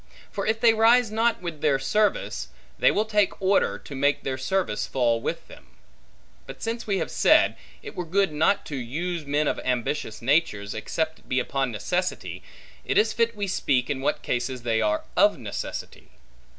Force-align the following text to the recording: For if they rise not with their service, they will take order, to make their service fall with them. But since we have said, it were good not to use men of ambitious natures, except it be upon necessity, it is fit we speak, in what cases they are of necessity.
For 0.31 0.47
if 0.47 0.59
they 0.59 0.73
rise 0.73 1.11
not 1.11 1.43
with 1.43 1.61
their 1.61 1.77
service, 1.77 2.47
they 2.79 2.89
will 2.89 3.05
take 3.05 3.39
order, 3.39 3.77
to 3.77 3.93
make 3.93 4.23
their 4.23 4.35
service 4.35 4.87
fall 4.87 5.21
with 5.21 5.47
them. 5.47 5.67
But 6.47 6.63
since 6.63 6.87
we 6.87 6.97
have 6.97 7.11
said, 7.11 7.55
it 7.83 7.95
were 7.95 8.03
good 8.07 8.31
not 8.33 8.65
to 8.65 8.75
use 8.77 9.27
men 9.27 9.47
of 9.47 9.59
ambitious 9.59 10.19
natures, 10.19 10.73
except 10.73 11.19
it 11.19 11.29
be 11.29 11.39
upon 11.39 11.69
necessity, 11.69 12.41
it 12.83 12.97
is 12.97 13.13
fit 13.13 13.35
we 13.35 13.45
speak, 13.45 13.91
in 13.91 14.01
what 14.01 14.23
cases 14.23 14.63
they 14.63 14.81
are 14.81 15.03
of 15.15 15.37
necessity. 15.37 16.09